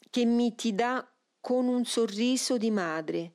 che 0.10 0.25
mi 0.25 0.53
ti 0.55 0.75
dà 0.75 1.11
con 1.41 1.67
un 1.67 1.83
sorriso 1.86 2.57
di 2.57 2.71
madre 2.71 3.31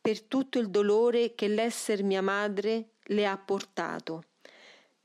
per 0.00 0.22
tutto 0.22 0.58
il 0.58 0.70
dolore 0.70 1.34
che 1.34 1.48
l'esser 1.48 2.02
mia 2.02 2.22
madre 2.22 2.92
le 3.06 3.26
ha 3.26 3.36
portato. 3.36 4.24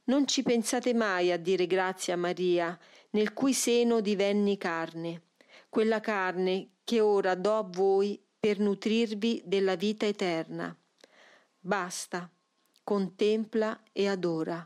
Non 0.06 0.26
ci 0.28 0.44
pensate 0.44 0.94
mai 0.94 1.32
a 1.32 1.38
dire 1.38 1.68
grazie 1.68 2.14
a 2.14 2.16
Maria, 2.16 2.78
nel 3.12 3.34
cui 3.34 3.54
seno 3.54 4.00
divenni 4.00 4.58
carne, 4.58 5.24
quella 5.68 6.00
carne 6.00 6.70
che 6.84 7.02
ora 7.02 7.36
do 7.36 7.58
a 7.58 7.68
voi 7.70 8.20
per 8.40 8.60
nutrirvi 8.60 9.42
della 9.46 9.76
vita 9.76 10.06
eterna. 10.06 10.76
Basta, 11.60 12.30
contempla 12.84 13.82
e 13.92 14.08
adora 14.08 14.66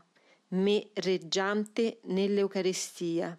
me 0.52 0.90
reggiante 0.94 2.00
nell'Eucarestia, 2.04 3.36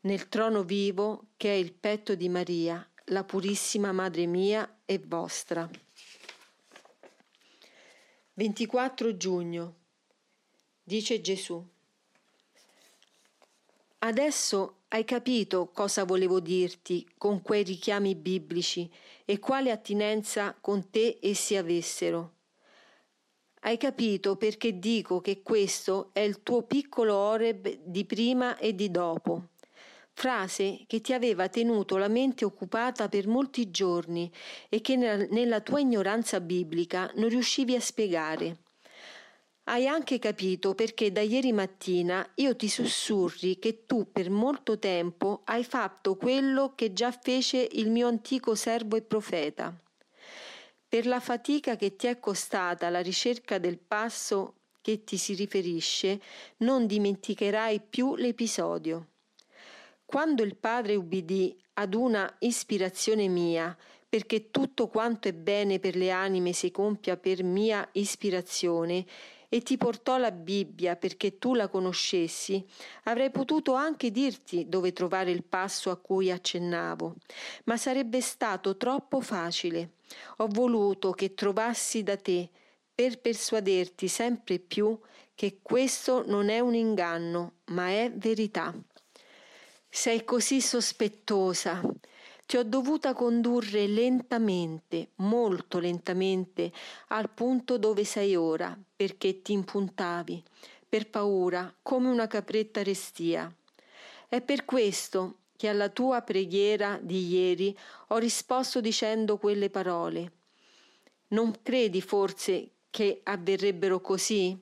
nel 0.00 0.28
trono 0.28 0.62
vivo 0.62 1.26
che 1.36 1.50
è 1.50 1.54
il 1.54 1.72
petto 1.72 2.14
di 2.14 2.28
Maria 2.28 2.86
la 3.08 3.24
purissima 3.24 3.92
Madre 3.92 4.26
mia 4.26 4.80
e 4.86 4.98
vostra. 4.98 5.68
24 8.34 9.16
giugno. 9.16 9.74
Dice 10.82 11.20
Gesù. 11.20 11.62
Adesso 13.98 14.82
hai 14.88 15.04
capito 15.04 15.70
cosa 15.70 16.04
volevo 16.04 16.40
dirti 16.40 17.06
con 17.16 17.42
quei 17.42 17.62
richiami 17.62 18.14
biblici 18.14 18.90
e 19.24 19.38
quale 19.38 19.70
attinenza 19.70 20.56
con 20.58 20.90
te 20.90 21.18
essi 21.20 21.56
avessero. 21.56 22.32
Hai 23.60 23.78
capito 23.78 24.36
perché 24.36 24.78
dico 24.78 25.20
che 25.20 25.42
questo 25.42 26.10
è 26.12 26.20
il 26.20 26.42
tuo 26.42 26.62
piccolo 26.64 27.14
oreb 27.14 27.78
di 27.82 28.04
prima 28.04 28.58
e 28.58 28.74
di 28.74 28.90
dopo 28.90 29.48
frase 30.14 30.84
che 30.86 31.00
ti 31.00 31.12
aveva 31.12 31.48
tenuto 31.48 31.96
la 31.96 32.08
mente 32.08 32.44
occupata 32.44 33.08
per 33.08 33.26
molti 33.26 33.70
giorni 33.70 34.30
e 34.68 34.80
che 34.80 34.96
nella 34.96 35.60
tua 35.60 35.80
ignoranza 35.80 36.40
biblica 36.40 37.10
non 37.16 37.28
riuscivi 37.28 37.74
a 37.74 37.80
spiegare. 37.80 38.58
Hai 39.64 39.88
anche 39.88 40.18
capito 40.18 40.74
perché 40.74 41.10
da 41.10 41.20
ieri 41.20 41.52
mattina 41.52 42.26
io 42.36 42.54
ti 42.54 42.68
sussurri 42.68 43.58
che 43.58 43.86
tu 43.86 44.12
per 44.12 44.30
molto 44.30 44.78
tempo 44.78 45.40
hai 45.44 45.64
fatto 45.64 46.16
quello 46.16 46.74
che 46.74 46.92
già 46.92 47.10
fece 47.10 47.66
il 47.72 47.90
mio 47.90 48.06
antico 48.06 48.54
servo 48.54 48.96
e 48.96 49.02
profeta. 49.02 49.74
Per 50.86 51.06
la 51.06 51.18
fatica 51.18 51.76
che 51.76 51.96
ti 51.96 52.06
è 52.06 52.20
costata 52.20 52.88
la 52.88 53.00
ricerca 53.00 53.58
del 53.58 53.78
passo 53.78 54.54
che 54.80 55.02
ti 55.02 55.16
si 55.16 55.34
riferisce, 55.34 56.20
non 56.58 56.86
dimenticherai 56.86 57.80
più 57.80 58.16
l'episodio. 58.16 59.08
Quando 60.14 60.44
il 60.44 60.54
padre 60.54 60.94
ubbidì 60.94 61.60
ad 61.72 61.92
una 61.92 62.32
ispirazione 62.38 63.26
mia, 63.26 63.76
perché 64.08 64.52
tutto 64.52 64.86
quanto 64.86 65.26
è 65.26 65.32
bene 65.32 65.80
per 65.80 65.96
le 65.96 66.12
anime 66.12 66.52
si 66.52 66.70
compia 66.70 67.16
per 67.16 67.42
mia 67.42 67.88
ispirazione, 67.94 69.04
e 69.48 69.60
ti 69.62 69.76
portò 69.76 70.16
la 70.16 70.30
Bibbia 70.30 70.94
perché 70.94 71.38
tu 71.38 71.54
la 71.54 71.66
conoscessi, 71.66 72.64
avrei 73.04 73.32
potuto 73.32 73.74
anche 73.74 74.12
dirti 74.12 74.68
dove 74.68 74.92
trovare 74.92 75.32
il 75.32 75.42
passo 75.42 75.90
a 75.90 75.96
cui 75.96 76.30
accennavo, 76.30 77.16
ma 77.64 77.76
sarebbe 77.76 78.20
stato 78.20 78.76
troppo 78.76 79.20
facile. 79.20 79.94
Ho 80.36 80.46
voluto 80.46 81.10
che 81.10 81.34
trovassi 81.34 82.04
da 82.04 82.16
te 82.16 82.48
per 82.94 83.18
persuaderti 83.18 84.06
sempre 84.06 84.60
più 84.60 84.96
che 85.34 85.58
questo 85.60 86.22
non 86.24 86.50
è 86.50 86.60
un 86.60 86.76
inganno, 86.76 87.54
ma 87.64 87.88
è 87.88 88.12
verità. 88.14 88.72
Sei 89.96 90.24
così 90.24 90.60
sospettosa. 90.60 91.80
Ti 92.44 92.56
ho 92.56 92.64
dovuta 92.64 93.12
condurre 93.12 93.86
lentamente, 93.86 95.10
molto 95.18 95.78
lentamente, 95.78 96.72
al 97.08 97.30
punto 97.30 97.78
dove 97.78 98.02
sei 98.02 98.34
ora, 98.34 98.76
perché 98.96 99.40
ti 99.40 99.52
impuntavi, 99.52 100.42
per 100.88 101.08
paura, 101.08 101.72
come 101.80 102.10
una 102.10 102.26
capretta 102.26 102.82
restia. 102.82 103.48
È 104.28 104.40
per 104.40 104.64
questo 104.64 105.36
che 105.56 105.68
alla 105.68 105.88
tua 105.88 106.22
preghiera 106.22 106.98
di 107.00 107.28
ieri 107.28 107.78
ho 108.08 108.18
risposto 108.18 108.80
dicendo 108.80 109.38
quelle 109.38 109.70
parole. 109.70 110.32
Non 111.28 111.54
credi 111.62 112.02
forse 112.02 112.70
che 112.90 113.20
avverrebbero 113.22 114.00
così? 114.00 114.58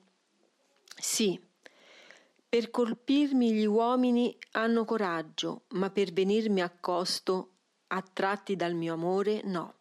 Sì 0.95 1.42
per 2.53 2.69
colpirmi 2.69 3.51
gli 3.51 3.65
uomini 3.65 4.37
hanno 4.51 4.85
coraggio, 4.85 5.63
ma 5.69 5.89
per 5.89 6.13
venirmi 6.13 6.61
accosto, 6.61 7.53
attratti 7.87 8.55
dal 8.55 8.75
mio 8.75 8.93
amore, 8.93 9.41
no. 9.43 9.73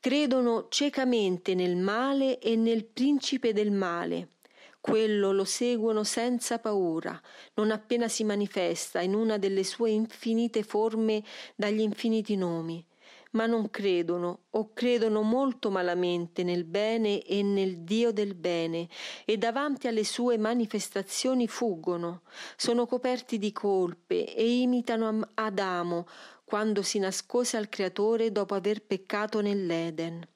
Credono 0.00 0.68
ciecamente 0.70 1.54
nel 1.54 1.76
male 1.76 2.38
e 2.38 2.56
nel 2.56 2.86
principe 2.86 3.52
del 3.52 3.70
male. 3.70 4.36
Quello 4.80 5.30
lo 5.32 5.44
seguono 5.44 6.04
senza 6.04 6.58
paura, 6.58 7.20
non 7.56 7.70
appena 7.70 8.08
si 8.08 8.24
manifesta 8.24 9.02
in 9.02 9.12
una 9.12 9.36
delle 9.36 9.62
sue 9.62 9.90
infinite 9.90 10.62
forme 10.62 11.22
dagli 11.54 11.80
infiniti 11.80 12.34
nomi 12.34 12.82
ma 13.30 13.46
non 13.46 13.70
credono 13.70 14.44
o 14.50 14.72
credono 14.72 15.22
molto 15.22 15.70
malamente 15.70 16.42
nel 16.42 16.64
bene 16.64 17.22
e 17.22 17.42
nel 17.42 17.80
Dio 17.80 18.12
del 18.12 18.34
bene 18.34 18.88
e 19.24 19.36
davanti 19.36 19.86
alle 19.86 20.04
sue 20.04 20.38
manifestazioni 20.38 21.46
fuggono, 21.46 22.22
sono 22.56 22.86
coperti 22.86 23.38
di 23.38 23.52
colpe 23.52 24.34
e 24.34 24.60
imitano 24.60 25.28
Adamo 25.34 26.06
quando 26.44 26.82
si 26.82 26.98
nascose 26.98 27.56
al 27.56 27.68
Creatore 27.68 28.32
dopo 28.32 28.54
aver 28.54 28.82
peccato 28.82 29.40
nell'Eden. 29.40 30.26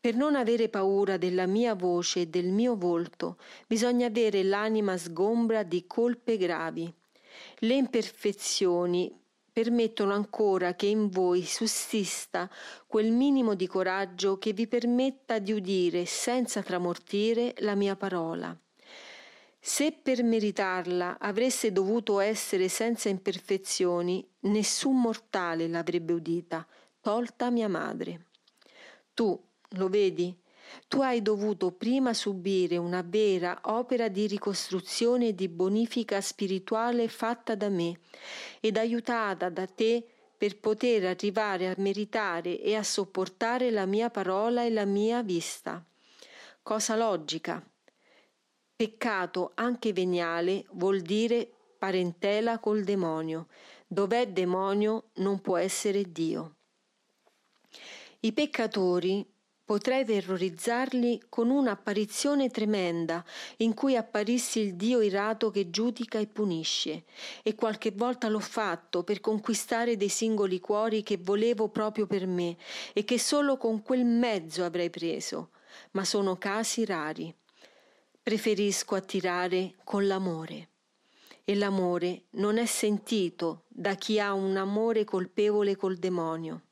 Per 0.00 0.14
non 0.14 0.36
avere 0.36 0.68
paura 0.68 1.16
della 1.16 1.46
mia 1.46 1.74
voce 1.74 2.20
e 2.20 2.26
del 2.28 2.46
mio 2.46 2.76
volto, 2.76 3.36
bisogna 3.66 4.06
avere 4.06 4.44
l'anima 4.44 4.96
sgombra 4.96 5.64
di 5.64 5.88
colpe 5.88 6.36
gravi. 6.36 6.92
Le 7.58 7.74
imperfezioni 7.74 9.12
permettono 9.58 10.14
ancora 10.14 10.76
che 10.76 10.86
in 10.86 11.08
voi 11.08 11.42
sussista 11.42 12.48
quel 12.86 13.10
minimo 13.10 13.54
di 13.54 13.66
coraggio 13.66 14.38
che 14.38 14.52
vi 14.52 14.68
permetta 14.68 15.40
di 15.40 15.50
udire 15.50 16.06
senza 16.06 16.62
tramortire 16.62 17.54
la 17.58 17.74
mia 17.74 17.96
parola. 17.96 18.56
Se 19.58 19.90
per 19.90 20.22
meritarla 20.22 21.18
avreste 21.18 21.72
dovuto 21.72 22.20
essere 22.20 22.68
senza 22.68 23.08
imperfezioni, 23.08 24.24
nessun 24.42 25.00
mortale 25.00 25.66
l'avrebbe 25.66 26.12
udita, 26.12 26.64
tolta 27.00 27.50
mia 27.50 27.68
madre. 27.68 28.26
Tu, 29.12 29.36
lo 29.70 29.88
vedi, 29.88 30.40
tu 30.88 31.00
hai 31.00 31.22
dovuto 31.22 31.70
prima 31.70 32.14
subire 32.14 32.76
una 32.76 33.02
vera 33.04 33.58
opera 33.64 34.08
di 34.08 34.26
ricostruzione 34.26 35.28
e 35.28 35.34
di 35.34 35.48
bonifica 35.48 36.20
spirituale 36.20 37.08
fatta 37.08 37.54
da 37.54 37.68
me 37.68 38.00
ed 38.60 38.76
aiutata 38.76 39.48
da 39.48 39.66
te 39.66 40.06
per 40.38 40.60
poter 40.60 41.04
arrivare 41.06 41.68
a 41.68 41.74
meritare 41.78 42.60
e 42.60 42.76
a 42.76 42.82
sopportare 42.82 43.70
la 43.70 43.86
mia 43.86 44.08
parola 44.08 44.64
e 44.64 44.70
la 44.70 44.84
mia 44.84 45.22
vista. 45.22 45.84
Cosa 46.62 46.94
logica. 46.94 47.60
Peccato 48.76 49.50
anche 49.54 49.92
veniale 49.92 50.64
vuol 50.70 51.00
dire 51.00 51.50
parentela 51.76 52.60
col 52.60 52.84
demonio. 52.84 53.48
Dov'è 53.86 54.28
demonio 54.28 55.10
non 55.14 55.40
può 55.40 55.56
essere 55.56 56.12
Dio. 56.12 56.54
I 58.20 58.32
peccatori 58.32 59.26
Potrei 59.68 60.02
terrorizzarli 60.02 61.24
con 61.28 61.50
un'apparizione 61.50 62.48
tremenda 62.48 63.22
in 63.58 63.74
cui 63.74 63.96
apparissi 63.96 64.60
il 64.60 64.76
Dio 64.76 65.02
irato 65.02 65.50
che 65.50 65.68
giudica 65.68 66.18
e 66.18 66.26
punisce. 66.26 67.04
E 67.42 67.54
qualche 67.54 67.90
volta 67.90 68.30
l'ho 68.30 68.40
fatto 68.40 69.02
per 69.02 69.20
conquistare 69.20 69.98
dei 69.98 70.08
singoli 70.08 70.58
cuori 70.58 71.02
che 71.02 71.18
volevo 71.18 71.68
proprio 71.68 72.06
per 72.06 72.26
me 72.26 72.56
e 72.94 73.04
che 73.04 73.18
solo 73.18 73.58
con 73.58 73.82
quel 73.82 74.06
mezzo 74.06 74.64
avrei 74.64 74.88
preso. 74.88 75.50
Ma 75.90 76.02
sono 76.02 76.38
casi 76.38 76.86
rari. 76.86 77.30
Preferisco 78.22 78.94
attirare 78.94 79.74
con 79.84 80.06
l'amore. 80.06 80.68
E 81.44 81.54
l'amore 81.54 82.22
non 82.30 82.56
è 82.56 82.64
sentito 82.64 83.64
da 83.68 83.96
chi 83.96 84.18
ha 84.18 84.32
un 84.32 84.56
amore 84.56 85.04
colpevole 85.04 85.76
col 85.76 85.98
demonio. 85.98 86.67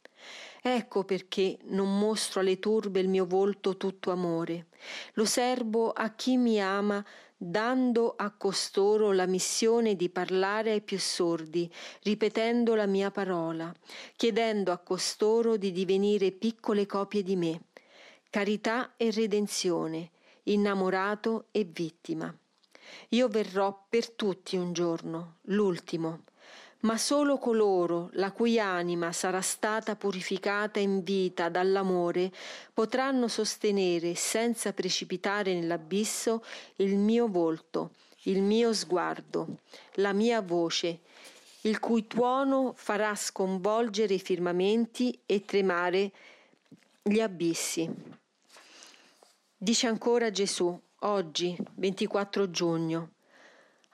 Ecco 0.69 1.05
perché 1.05 1.59
non 1.67 1.97
mostro 1.97 2.41
alle 2.41 2.59
turbe 2.59 2.99
il 2.99 3.07
mio 3.07 3.25
volto 3.25 3.77
tutto 3.77 4.11
amore. 4.11 4.67
Lo 5.13 5.25
serbo 5.25 5.93
a 5.93 6.11
chi 6.11 6.37
mi 6.37 6.61
ama 6.61 7.07
dando 7.37 8.15
a 8.17 8.33
costoro 8.33 9.13
la 9.13 9.27
missione 9.27 9.95
di 9.95 10.09
parlare 10.09 10.73
ai 10.73 10.81
più 10.81 10.99
sordi, 10.99 11.73
ripetendo 12.03 12.75
la 12.75 12.87
mia 12.87 13.13
parola, 13.13 13.73
chiedendo 14.17 14.73
a 14.73 14.79
costoro 14.79 15.57
di 15.57 15.71
divenire 15.71 16.33
piccole 16.33 16.85
copie 16.85 17.23
di 17.23 17.37
me, 17.37 17.67
carità 18.29 18.95
e 18.97 19.13
redenzione, 19.13 20.11
innamorato 20.43 21.47
e 21.53 21.63
vittima. 21.63 22.37
Io 23.11 23.29
verrò 23.29 23.87
per 23.89 24.11
tutti 24.11 24.57
un 24.57 24.73
giorno, 24.73 25.37
l'ultimo, 25.43 26.25
ma 26.87 26.97
solo 26.97 27.37
coloro 27.37 28.11
la 28.13 28.31
cui 28.31 28.61
anima 28.61 29.11
sarà 29.11 29.41
stata 29.41 29.97
purificata 29.97 30.79
in 30.79 31.03
vita 31.03 31.49
dall'amore 31.49 32.31
potranno 32.73 33.27
sostenere 33.27 34.15
senza 34.15 34.73
precipitare 34.73 35.53
nell'abisso 35.53 36.45
il 36.77 36.97
mio 36.97 37.27
volto, 37.27 37.91
il 38.23 38.41
mio 38.41 38.73
sguardo, 38.73 39.59
la 39.95 40.13
mia 40.13 40.41
voce, 40.41 41.01
il 41.63 41.81
cui 41.81 42.07
tuono 42.07 42.73
farà 42.77 43.17
sconvolgere 43.17 44.15
i 44.15 44.21
firmamenti 44.21 45.19
e 45.27 45.45
tremare 45.45 46.13
gli 47.03 47.19
abissi. 47.19 47.93
Dice 49.57 49.89
ancora 49.89 50.31
Gesù, 50.31 50.81
oggi, 51.01 51.57
24 51.75 52.49
giugno. 52.49 53.11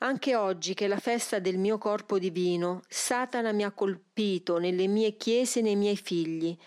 Anche 0.03 0.35
oggi, 0.35 0.75
che 0.75 0.87
è 0.87 0.89
la 0.89 0.99
festa 0.99 1.39
del 1.39 1.59
mio 1.59 1.79
corpo 1.79 2.19
divino, 2.19 2.83
Satana 2.89 3.53
mi 3.53 3.63
ha 3.63 3.71
colpito 3.71 4.59
nelle 4.59 4.89
mie 4.89 5.17
chiese 5.17 5.61
e 5.61 5.63
nei 5.63 5.77
miei 5.77 5.97
figli. 5.97 6.59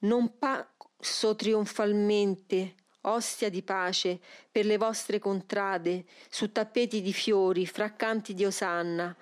Non 0.00 0.38
passo 0.38 1.36
trionfalmente, 1.36 2.76
ostia 3.02 3.50
di 3.50 3.60
pace, 3.60 4.20
per 4.50 4.64
le 4.64 4.78
vostre 4.78 5.18
contrade, 5.18 6.06
su 6.30 6.50
tappeti 6.50 7.02
di 7.02 7.12
fiori, 7.12 7.66
fra 7.66 7.92
canti 7.92 8.32
di 8.32 8.46
osanna. 8.46 9.14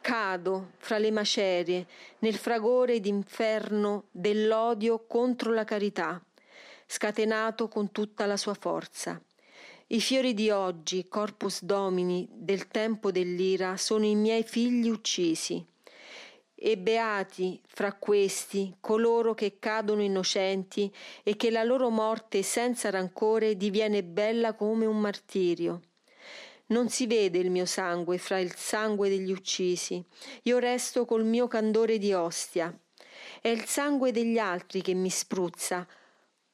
Cado 0.00 0.70
fra 0.78 0.96
le 0.96 1.10
macerie, 1.10 1.86
nel 2.20 2.36
fragore 2.36 3.00
d'inferno 3.00 4.04
dell'odio 4.10 5.04
contro 5.06 5.52
la 5.52 5.64
carità, 5.64 6.18
scatenato 6.86 7.68
con 7.68 7.92
tutta 7.92 8.24
la 8.24 8.38
sua 8.38 8.54
forza. 8.54 9.20
I 9.92 10.00
fiori 10.00 10.32
di 10.32 10.48
oggi, 10.48 11.06
corpus 11.06 11.62
domini, 11.62 12.26
del 12.32 12.68
tempo 12.68 13.10
dell'ira, 13.10 13.76
sono 13.76 14.06
i 14.06 14.14
miei 14.14 14.42
figli 14.42 14.88
uccisi. 14.88 15.62
E 16.54 16.78
beati 16.78 17.60
fra 17.66 17.92
questi 17.92 18.74
coloro 18.80 19.34
che 19.34 19.58
cadono 19.58 20.00
innocenti 20.00 20.90
e 21.22 21.36
che 21.36 21.50
la 21.50 21.62
loro 21.62 21.90
morte 21.90 22.42
senza 22.42 22.88
rancore 22.88 23.58
diviene 23.58 24.02
bella 24.02 24.54
come 24.54 24.86
un 24.86 24.98
martirio. 24.98 25.82
Non 26.68 26.88
si 26.88 27.06
vede 27.06 27.36
il 27.36 27.50
mio 27.50 27.66
sangue 27.66 28.16
fra 28.16 28.38
il 28.38 28.54
sangue 28.56 29.10
degli 29.10 29.30
uccisi. 29.30 30.02
Io 30.44 30.56
resto 30.56 31.04
col 31.04 31.26
mio 31.26 31.48
candore 31.48 31.98
di 31.98 32.14
ostia. 32.14 32.74
È 33.42 33.48
il 33.48 33.66
sangue 33.66 34.10
degli 34.10 34.38
altri 34.38 34.80
che 34.80 34.94
mi 34.94 35.10
spruzza, 35.10 35.86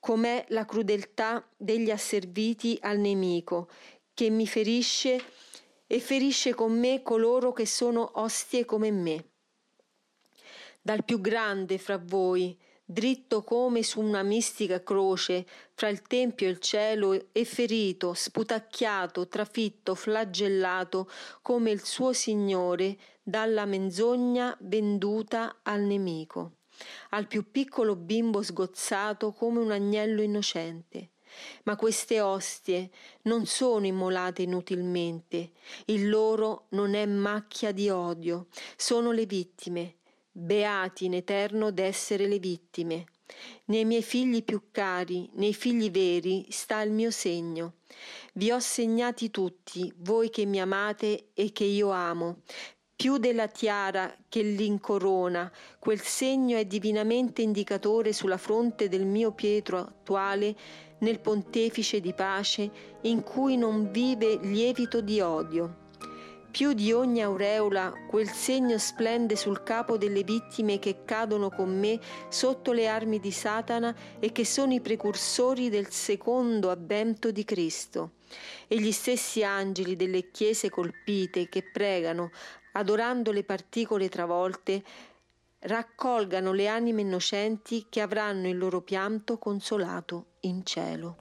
com'è 0.08 0.42
la 0.48 0.64
crudeltà 0.64 1.46
degli 1.54 1.90
asserviti 1.90 2.78
al 2.80 2.96
nemico, 2.96 3.68
che 4.14 4.30
mi 4.30 4.46
ferisce 4.46 5.22
e 5.86 6.00
ferisce 6.00 6.54
con 6.54 6.72
me 6.78 7.02
coloro 7.02 7.52
che 7.52 7.66
sono 7.66 8.12
ostie 8.14 8.64
come 8.64 8.90
me. 8.90 9.24
Dal 10.80 11.04
più 11.04 11.20
grande 11.20 11.76
fra 11.76 12.00
voi, 12.02 12.58
dritto 12.82 13.42
come 13.42 13.82
su 13.82 14.00
una 14.00 14.22
mistica 14.22 14.82
croce 14.82 15.46
fra 15.74 15.88
il 15.88 16.00
tempio 16.00 16.46
e 16.46 16.50
il 16.52 16.58
cielo 16.58 17.26
e 17.30 17.44
ferito, 17.44 18.14
sputacchiato, 18.14 19.28
trafitto, 19.28 19.94
flagellato 19.94 21.06
come 21.42 21.70
il 21.70 21.84
suo 21.84 22.14
Signore 22.14 22.96
dalla 23.22 23.66
menzogna 23.66 24.56
venduta 24.60 25.58
al 25.64 25.82
nemico, 25.82 26.57
al 27.10 27.26
più 27.26 27.50
piccolo 27.50 27.96
bimbo 27.96 28.42
sgozzato 28.42 29.32
come 29.32 29.60
un 29.60 29.70
agnello 29.70 30.22
innocente. 30.22 31.10
Ma 31.64 31.76
queste 31.76 32.20
ostie 32.20 32.90
non 33.22 33.46
sono 33.46 33.86
immolate 33.86 34.42
inutilmente, 34.42 35.52
il 35.86 36.08
loro 36.08 36.66
non 36.70 36.94
è 36.94 37.06
macchia 37.06 37.72
di 37.72 37.88
odio, 37.90 38.46
sono 38.76 39.12
le 39.12 39.26
vittime, 39.26 39.96
beati 40.32 41.04
in 41.04 41.14
eterno 41.14 41.70
d'essere 41.70 42.26
le 42.26 42.38
vittime. 42.38 43.04
Nei 43.66 43.84
miei 43.84 44.02
figli 44.02 44.42
più 44.42 44.70
cari, 44.70 45.28
nei 45.34 45.52
figli 45.52 45.90
veri, 45.90 46.46
sta 46.48 46.80
il 46.80 46.90
mio 46.90 47.10
segno. 47.10 47.74
Vi 48.32 48.50
ho 48.50 48.58
segnati 48.58 49.30
tutti, 49.30 49.92
voi 49.98 50.30
che 50.30 50.46
mi 50.46 50.60
amate 50.60 51.30
e 51.34 51.52
che 51.52 51.64
io 51.64 51.90
amo. 51.90 52.42
Più 52.98 53.18
della 53.18 53.46
tiara 53.46 54.12
che 54.28 54.42
l'incorona, 54.42 55.48
quel 55.78 56.00
segno 56.00 56.56
è 56.56 56.64
divinamente 56.64 57.42
indicatore 57.42 58.12
sulla 58.12 58.38
fronte 58.38 58.88
del 58.88 59.06
mio 59.06 59.30
Pietro 59.30 59.78
attuale 59.78 60.56
nel 60.98 61.20
pontefice 61.20 62.00
di 62.00 62.12
pace 62.12 62.68
in 63.02 63.22
cui 63.22 63.56
non 63.56 63.92
vive 63.92 64.40
lievito 64.42 65.00
di 65.00 65.20
odio. 65.20 65.86
Più 66.50 66.72
di 66.72 66.90
ogni 66.90 67.22
aureola 67.22 67.92
quel 68.08 68.28
segno 68.28 68.78
splende 68.78 69.36
sul 69.36 69.62
capo 69.62 69.96
delle 69.96 70.24
vittime 70.24 70.80
che 70.80 71.04
cadono 71.04 71.50
con 71.50 71.78
me 71.78 72.00
sotto 72.28 72.72
le 72.72 72.88
armi 72.88 73.20
di 73.20 73.30
Satana 73.30 73.94
e 74.18 74.32
che 74.32 74.44
sono 74.44 74.72
i 74.72 74.80
precursori 74.80 75.68
del 75.68 75.90
secondo 75.90 76.70
avvento 76.70 77.30
di 77.30 77.44
Cristo. 77.44 78.14
E 78.66 78.78
gli 78.80 78.92
stessi 78.92 79.44
angeli 79.44 79.94
delle 79.94 80.30
chiese 80.30 80.68
colpite 80.68 81.48
che 81.48 81.62
pregano, 81.62 82.30
adorando 82.72 83.32
le 83.32 83.44
particole 83.44 84.08
travolte, 84.08 84.84
raccolgano 85.60 86.52
le 86.52 86.68
anime 86.68 87.02
innocenti 87.02 87.86
che 87.88 88.00
avranno 88.00 88.48
il 88.48 88.56
loro 88.56 88.80
pianto 88.80 89.38
consolato 89.38 90.36
in 90.40 90.64
cielo. 90.64 91.16